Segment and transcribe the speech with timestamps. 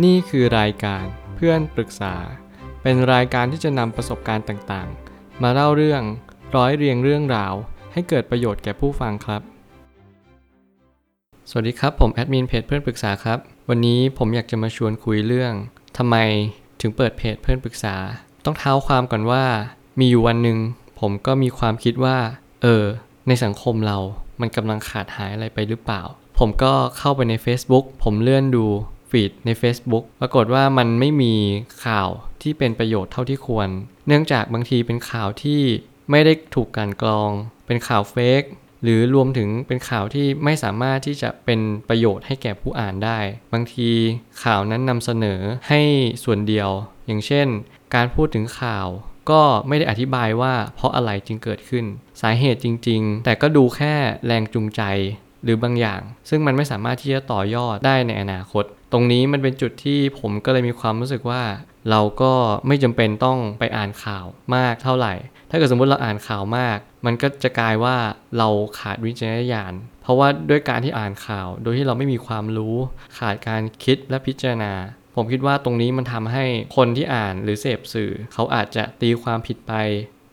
[0.00, 2.14] นี่คือรายการเพื่อนปรึกษา
[2.82, 6.02] เป็นรายการที่จะนำประสบการณ์ต่างๆ มาเล่าเรื่อง
[6.56, 7.54] ร้อยเรียงเรื่องราว
[7.92, 9.42] ให้เกิดประโยชน์แก่ผู้ฟังครับ
[11.50, 15.52] สวัสดีครับ ผมแอดมินเพจเพื่อนปรึกษาครับ วันนี้ผมอยากจะมาชวนคุยเรื่อง
[15.96, 16.16] ทำไม
[16.80, 17.94] ถึงเปิดเพจเพื่อนปรึกษา
[18.44, 19.44] ต้องเท้าความก่อนว่า
[19.98, 20.58] มีอยู่วันหนึ่ง
[21.00, 22.18] ผมก็มีความคิดว่า
[22.62, 22.84] เออ
[23.28, 23.98] ในสังคมเรา
[24.40, 26.02] มันกำลังขาดหายอะไรไปหรือเปล่า
[26.38, 28.66] ผมก็เข้าไปใน Facebook ผมเลื่อนดู
[29.12, 31.34] ฟีดใน Facebook ปรากฏว่ามันไม่มี
[31.86, 32.08] ข่าว
[32.42, 33.68] ที่เป็นประโยชน์เท่าที่ควร
[34.06, 35.62] เนื่องจากบางทีเป็นข่าวที่
[36.10, 37.30] ไม่ได้ถูกกลันกรอง
[37.66, 38.42] เป็นข่าวเฟก
[38.82, 43.18] หรือรวมถึงเป็นข่าวที่ไม่สามารถที่จะเป็นประโยชน์ให้แก่ผู้อ่านได้
[43.52, 43.90] บางที
[44.42, 45.80] ข่าวนั้นนำเสนอให้
[46.24, 46.70] ส่วนเดียว
[47.06, 47.46] อย่างเช่น
[47.94, 48.86] การพูดถึงข่าว
[49.30, 51.84] ก็ไม่ได้อธิบายว่าเพราะอะไรจึงเกิดขึ้น
[52.20, 53.94] สาเหตุจริง ๆ แต่ก็ดูแค่
[54.26, 54.82] แรงจูงใจ
[55.44, 61.42] หรือบางอย่าง ซึ่งมันไม่สามารถที่จะต่อยอดได้ในอนาคต ตรงนี้มันเป็นจุดที่ผมก็เลยมีความรู้สึกว่า
[61.90, 62.32] เราก็
[62.66, 64.24] ไม่จำเป็นต้องไปอ่านข่าว
[64.56, 65.14] มากเท่าไหร่
[65.50, 67.96] ถ้าเกิดสมมติเราอ่านข่าวมาก มันก็จะกลายว่า
[68.38, 72.76] เราขาดวิจารณญาณ เพราะว่าด้วยการที่อ่านข่าว โดยที่เราไม่มีความรู้
[73.18, 74.72] ขาดการคิดและพิจารณา
[75.16, 76.44] ผมคิดว่าตรงนี้มันทำให้
[76.76, 79.72] คนที่อ่านหรือเสพสื่อ เขาอาจจะตีความผิดไป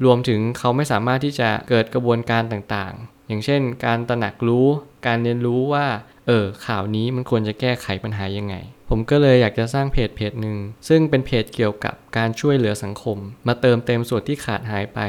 [0.05, 4.67] รวมถึงเขาไม่สามารถที่จะเกิดกระบวนการต่างๆ อย่างเช่น การตระหนักรู้
[5.07, 5.85] การเรียนรู้ว่า
[6.29, 8.55] เออข่าวนี้มันควรจะแก้ไขปัญหายังไง
[8.89, 14.99] ผมก็เลยอยากจะสร้างเพจเพจหนึ่งซึ่งเป็นเพจเกี่ยวกับการช่วยเหลือสังคม มาเติมเต็มส่วนที่ขาดหายไป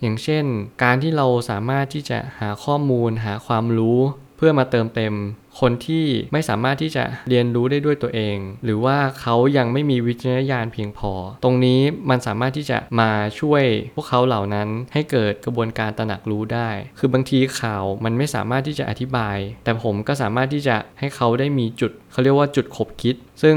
[0.00, 0.44] อย่างเช่น
[0.82, 3.98] การที่เราสามารถที่จะหาข้อมูล หาความรู้
[4.36, 5.14] เพื่อมาเติมเต็ม
[5.60, 11.12] คนที่ไม่สามารถที่จะเรียนรู้ได้ด้วยตัวเอง หรือว่าเขายังไม่มีวิจารณญาณเพียงพอ
[11.42, 23.56] ตรงนี้มันสามารถที่จะมาช่วยพวกเขาเหล่านั้นให้เกิดกระบวนการตระหนักรู้ได้ คือบางทีข่าวมันไม่สามารถที่จะอธิบาย แต่ผมก็สามารถที่จะให้เขาได้มีจุด เขาเรียกว่าจุดขบคิด ซึ่ง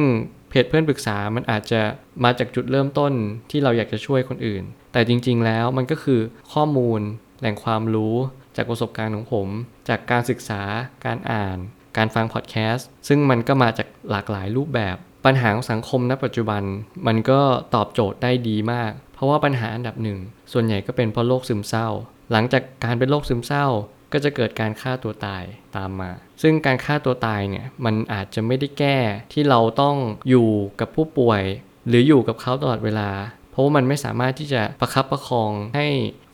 [0.50, 1.81] เพจเพื่อนปรึกษามันอาจจะ
[2.23, 3.14] มาจากจุดเริ่มต้น
[3.52, 6.22] ที่เราอยากจะช่วยคนอื่น แต่จริง ๆ แล้วมันก็คือ
[6.53, 7.02] ข้อมูล
[7.39, 8.15] แหล่งความรู้
[8.55, 9.48] จากประสบการณ์ของผม
[9.89, 10.61] จากการศึกษา
[11.05, 11.58] การอ่าน
[11.98, 14.95] การฟังพอดแคสต์ซึ่งมันก็มาจากหลากหลายรูปแบบ
[15.26, 16.64] ปัญหาของสังคมณปัจจุบัน
[17.08, 17.42] มันก็
[17.76, 20.20] ตอบโจทย์ได้ดีมาก เพราะว่าปัญหาอันดับหนึ่ง
[20.52, 21.88] ส่วนใหญ่ก็เป็นเพราะโรคซึมเศร้า
[22.32, 23.66] หลังจากการเป็นโรคซึมเศร้า
[24.14, 25.44] ก็จะเกิดการฆ่าตัวตาย
[25.76, 26.11] ตามมา
[26.42, 28.98] ซึ่งการฆ่าตัวตายเนี่ยมันอาจจะไม่ได้แก้
[29.33, 29.95] ที่เราต้อง
[30.30, 31.44] อยู่กับผู้ป่วย
[31.88, 33.10] หรืออยู่กับเขาตลอดเวลา
[33.52, 35.88] เพราะว่ามันไม่สามารถที่จะประคับประคองให้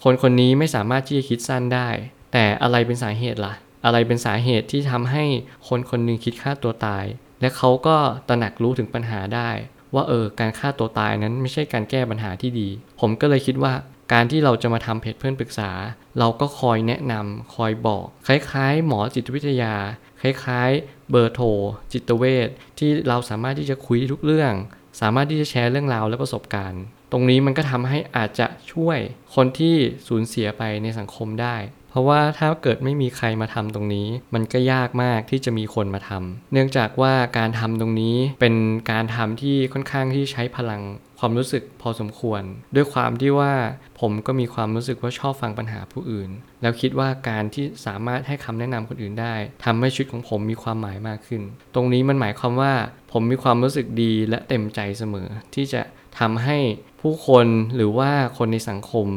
[0.04, 1.90] คนคนนี้ไม่สามารถที่จะคิดสั้นได้
[2.34, 3.54] แต่อะไรเป็นสาเหตุละ่ะ
[3.86, 5.24] อะไรเป็นสาเหตุที่ทำให้
[5.68, 7.06] คนคนหนึงคิดฆ่าตัวตาย
[7.42, 7.98] และเขาก็
[8.28, 9.50] ตระหนักรู้ถึงปัญหาได้
[9.94, 12.70] ว่าเออการฆ่าตัวตายนั้นไม่ใช่การแก้ปัญหาที่ดี
[13.00, 13.74] ผมก็เลยคิดว่า
[14.14, 15.72] การที่เราจะมาทำเพจเพื่อนปรึกษา
[16.20, 19.76] เราก็คอยแนะนำคอยบอก คล้ายๆ หมอจิตวิทยา
[20.22, 21.48] คล้ายๆ เบอร์โทร
[21.94, 24.54] จิตเวชที่เราสามารถที่จะคุยทุกเรื่อง
[25.02, 29.00] สามารถที่จะแชร์เรื่องราวและประสบการณ์ ตรงนี้มันก็ทำให้อาจจะช่วย
[29.36, 29.76] คนที่
[30.08, 31.56] สูญเสียไปในสังคมได้
[31.96, 38.56] ราะว่าถ้าเกิดไม่มีใครมาทำตรงนี้ มันก็ยากมากที่จะมีคนมาทำเนื่องจากว่าการทำตรงนี้เป็น
[38.92, 40.82] การทำที่ค่อนข้างที่ใช้พลัง
[41.20, 42.42] ความรู้สึกพอสมควร
[42.76, 43.54] ด้วยความที่ว่า
[44.00, 46.30] ผมก็มีความรู้สึกว่าชอบฟังปัญหาผู้อื่น
[46.62, 49.36] แล้วคิดว่าการที่สามารถให้คำแนะนำคนอื่นได้
[49.66, 51.42] ทำให้ชีวิตของผมมีความหมายมากขึ้น
[51.76, 52.74] ตรงนี้มันหมายความว่า
[53.12, 55.82] ผมมีความรู้สึกดีและเต็มใจเสมอ ที่จะ
[56.20, 56.58] ทำให้
[57.02, 59.08] ผู้คนหรือว่าคนในสังคม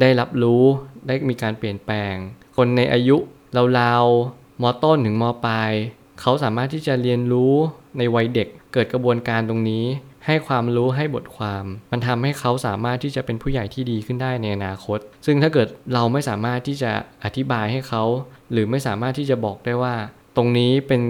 [0.00, 0.64] ได้รับรู้
[1.06, 2.14] ได้มีการเปลี่ยนแปลง
[2.56, 3.16] คนในอายุ
[3.78, 5.72] ราวๆมต้นถึงมปลาย
[6.20, 7.54] เขาสามารถที่จะเรียนรู้
[7.98, 9.84] ในวัยเด็กเกิดกระบวนการตรงนี้
[10.26, 16.92] ให้ความรู้ให้บทความ มันทำให้เขาสามารถที่จะเป็นผู้ใหญ่ที่ดีขึ้นได้ในอนาคต ซึ่งถ้าเกิดเราไม่สามารถที่จะ
[17.24, 18.02] อธิบายให้เขา
[18.52, 19.94] หรือไม่สามารถที่จะบอกได้ว่า
[20.36, 21.02] ตรงนี้เป็น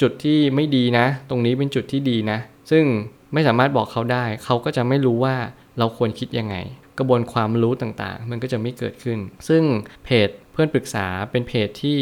[0.00, 2.38] จุดที่ไม่ดีนะ ตรงนี้เป็นจุดที่ดีนะ
[2.70, 2.84] ซึ่ง
[3.32, 5.34] ไม่สามารถบอกเขาได้ เขาก็จะไม่รู้ว่า
[5.78, 6.56] เราควรคิดยังไง
[6.98, 9.18] กระบวนความรู้ต่างๆ มันก็จะไม่เกิดขึ้น
[9.48, 9.62] ซึ่ง
[10.04, 11.98] เพจเพื่อนปรึกษาเป็นเพจที่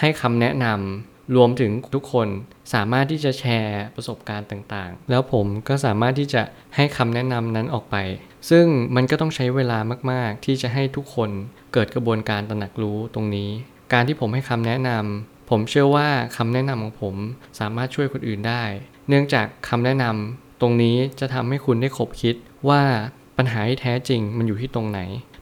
[0.00, 2.28] ให้คำแนะนำรวมถึงทุกคน
[2.74, 6.42] สามารถที่จะแชร์ประสบการณ์ต่างๆ แล้วผมก็สามารถที่จะ
[6.76, 7.96] ให้คำแนะนำนั้นออกไป
[8.50, 9.78] ซึ่งมันก็ต้องใช้เวลา
[10.10, 11.30] มากๆ ที่จะให้ทุกคน
[11.72, 13.50] เกิดกระบวนการตระหนักรู้ตรงนี้
[13.92, 17.16] การที่ผมให้คำแนะนำผมเชื่อว่าคำแนะนำของผม
[17.60, 18.64] สามารถช่วยคนอื่นได้
[19.08, 22.34] เนื่องจากคำแนะนำตรงนี้จะทำให้คุณได้คบคิด
[22.68, 22.82] ว่า
[23.38, 25.00] ปัญหาที่แท้จริงมันอยู่ที่ตรงไหน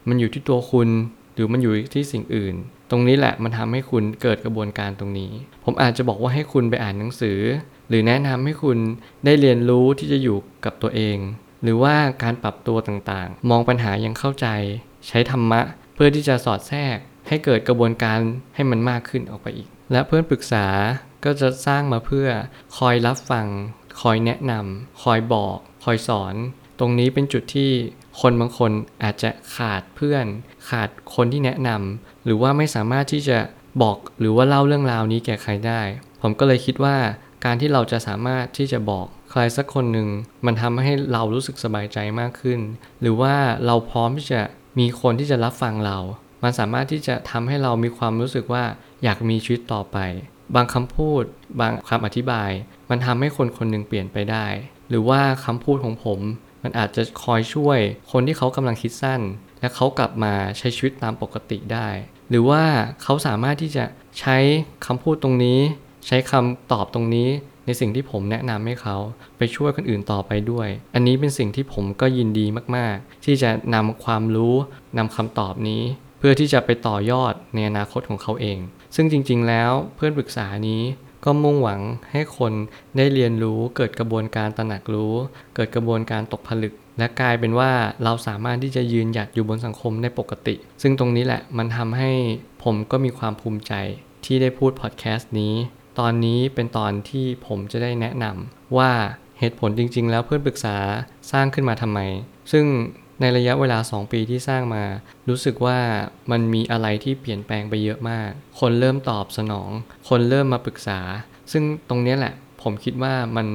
[0.09, 0.89] มันอยู่ที่ตัวคุณ
[1.35, 2.55] หรือมันอยู่ที่สิ่งอื่น
[2.91, 5.33] ตรงนี้แหละมันทำให้คุณเกิดกระบวนการตรงนี้
[5.65, 7.41] ผมอาจจะบอกว่าให้คุณไปอ่านหนังสือ
[7.89, 8.79] หรือแนะนำให้คุณ
[9.25, 11.19] ได้เรียนรู้ที่จะอยู่กับตัวเอง
[11.63, 14.47] หรือว่าการปรับตัวต่างๆ มองปัญหายังเข้าใจ
[15.09, 15.61] ใช้ธรรมะ
[15.95, 16.97] เพื่อที่จะสอดแทรก
[17.29, 18.19] ให้เกิดกระบวนการ
[18.55, 20.67] ให้มันมากขึ้นออกไปอีก และเพื่อนปรึกษา
[21.25, 22.29] ก็จะสร้างมาเพื่อ
[22.79, 23.47] คอยรับฟัง
[24.01, 26.35] คคอยแนะนำคอยบอก คอยสอน
[26.79, 27.71] ตรงนี้เป็นจุดที่
[28.21, 30.27] คนบางคนอาจจะขาดเพื่อน
[30.69, 33.39] ขาดคนที่แนะนำหรือว่าไม่สามารถที่จะ
[33.83, 35.81] บอกหรือว่าเล่าเรื่องราวนี้แก่ใครได้
[36.23, 36.97] ผมก็เลยคิดว่า
[37.45, 40.09] การที่เราจะสามารถที่จะบอกใครสักคนหนึ่ง
[40.47, 42.61] มันทำให้เรารู้สึกสบายใจมากขึ้น
[43.01, 43.35] หรือว่า
[43.67, 44.41] เราพร้อมที่จะ
[44.79, 45.99] มีคนที่จะรับฟังเรา
[46.43, 48.65] มันสามารถที่จะทำให้เรามีความรู้สึกว่า
[49.03, 49.99] อยากมีชีวิตต่อไป
[50.55, 51.23] บางคำพูด
[51.61, 52.51] บางคำอธิบาย
[52.91, 54.47] มันทำให้คนคนหนึ่งเปลี่ยนไปได้
[54.89, 56.21] หรือว่าคำพูดของผม
[56.67, 57.79] มันอาจจะคอยช่วย
[58.13, 59.21] คนที่เขากำลังคิดสั้น
[59.61, 61.89] และเขากลับมาใช้ชีวิตตามปกติได้
[62.31, 62.63] หรือว่า
[63.03, 63.85] เขาสามารถที่จะ
[64.21, 64.37] ใช้
[64.87, 65.61] คำพูดตรงนี้
[66.07, 67.29] ใช้คำตอบตรงนี้
[67.67, 68.97] ในสิ่งที่ผมแนะนำให้เขา
[69.39, 72.47] ไปช่วยคนอื่นต่อไปด้วย อันนี้เป็นสิ่งที่ผมก็ยินดี
[72.77, 74.55] มาก ๆ ที่จะนำความรู้
[74.99, 75.83] นำคำตอบนี้
[76.19, 78.59] เพื่อที่จะไปต่อยอดในอนาคตของเขาเอง
[78.95, 80.83] ซึ่งจริง ๆ แล้วเพื่อนปรึกษานี้
[81.27, 81.81] ก็มุ่งหวัง
[82.13, 82.53] ให้คน
[82.97, 85.15] ได้เรียนรู้เกิดกระบวนการตระหนักรู้
[85.55, 87.71] เกิดกระบวนการตกผลึก และกลายเป็นว่า
[88.05, 92.11] เราสามารถที่จะยืนหยัดอยู่บนสังคมได้ปกติ ซึ่งตรงนี้แหละมันทำให้
[92.65, 93.73] ผมก็มีความภูมิใจ
[94.25, 95.55] ที่ได้พูดพอดแคสต์นี้
[95.99, 98.91] ตอนนี้เป็นตอนที่ผมจะได้แนะนำว่า
[99.39, 100.77] เหตุผลจริง ๆ แล้วเพื่อนปรึกษา
[101.33, 102.01] สร้างขึ้นมาทำไม
[102.53, 102.65] ซึ่ง
[103.21, 104.85] ในระยะเวลา 2 ปีที่สร้างมา
[105.29, 105.79] รู้สึกว่า
[106.31, 108.31] มันมีอะไรที่เปลี่ยนแปลงไปเยอะมาก
[108.61, 109.71] คนเริ่มตอบสนอง
[110.09, 111.01] คนเริ่มมาปรึกษา
[111.53, 113.49] ซึ่งตรงนี้แหละ ผมคิดว่ามัน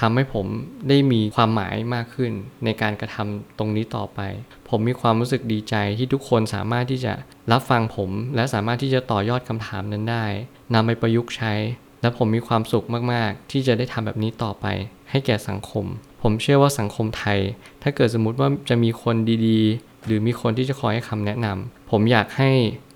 [0.00, 0.46] ทำให้ผม
[0.88, 2.32] ได้มีความหมายมากขึ้น
[2.64, 4.20] ในการกระทำตรงนี้ต่อไป
[4.68, 7.12] ผมมีความรู้สึกดีใจที่ทุกคนสามารถที่จะ
[7.52, 10.24] รับฟังผม และสามารถที่จะต่อยอดคำถามนั้นได้
[10.74, 11.52] นำไปประยุกต์ใช้
[12.04, 14.66] และผมมีความสุขมากๆ ที่จะได้ทำแบบนี้ต่อไป
[15.10, 15.84] ให้แก่สังคม
[16.22, 17.38] ผมเชื่อว่าสังคมไทย
[17.82, 19.16] ถ้าเกิดสมมุติว่าจะมีคน
[19.46, 22.50] ดีๆ หรือมีคนที่จะคอยให้คำแนะนำผมอยากให้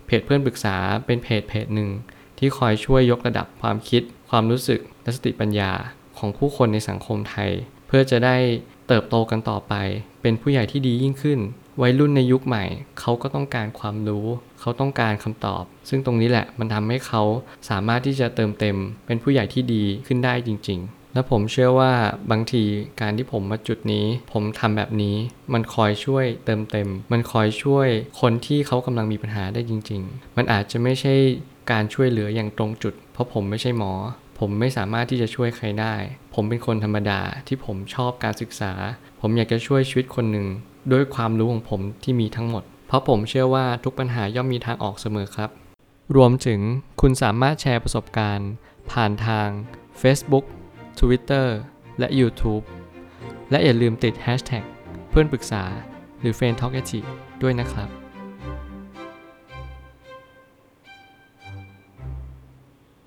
[0.06, 0.76] เพจเพื่อนปรึกษา
[1.06, 1.90] เป็นเพจเพจหนึ่ง
[2.38, 5.72] ที่คอยช่วยยกระดับความคิด ความรู้สึกและสติปัญญา
[6.18, 7.50] ของผู้คนในสังคมไทย
[7.86, 8.36] เพื่อจะได้
[8.88, 9.74] เติบโตกันต่อไป
[10.22, 11.40] เป็นผู้ใหญ่ที่ดียิ่งขึ้น
[11.82, 12.64] วัยรุ่นในยุคใหม่
[13.00, 14.26] เขาก็ต้องการความรู้
[14.60, 17.22] เขาต้องการคำตอบ ซึ่งตรงนี้แหละมันทำให้เขา
[17.68, 18.76] สามารถที่จะเติมเต็ม
[19.06, 21.92] เป็นผู้ใหญ่ที่ดีขึ้นได้จริง ๆ และผมเชื่อว่า
[22.30, 22.64] บางที
[23.00, 25.16] การที่ผมมาจุดนี้ ผมทำแบบนี้
[25.52, 27.88] มันคอยช่วยเติมเต็ม มันคอยช่วย
[28.20, 31.14] คนที่เขากำลังมีปัญหาได้จริง ๆ มันอาจจะไม่ใช่
[31.70, 33.92] การช่วยเหลืออย่างตรงจุด เพราะผมไม่ใช่หมอ
[34.38, 35.94] ผมไม่สามารถที่จะช่วยใครได้
[36.34, 38.72] ผมเป็นคนธรรมดาที่ผมชอบการศึกษา
[39.20, 40.46] ผมอยากจะช่วยชีวิตคนหนึ่ง
[40.92, 45.50] ด้วยความรู้ของผมที่มีทั้งหมด เพราะผมเชื่อว่าทุกปัญหาย่อมมีทางออกเสมอครับ
[46.16, 46.60] รวมถึง
[47.00, 48.50] คุณสามารถแชร์ประสบการณ์
[48.92, 49.48] ผ่านทาง
[50.00, 50.44] Facebook
[50.98, 51.46] Twitter
[51.98, 52.64] และ YouTube
[53.50, 54.64] และอย่าลืมติด Hashtag
[55.10, 55.64] เพื่อนปรึกษา
[56.20, 56.82] หรือ f r ร e n d t a l k a
[57.42, 57.88] ด้วยนะครับ